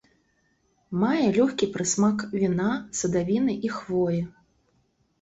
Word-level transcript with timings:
Мае 1.03 1.25
лёгкі 1.37 1.69
прысмак 1.77 2.25
віна, 2.39 2.73
садавіны 3.03 3.59
і 3.71 3.75
хвоі. 3.79 4.21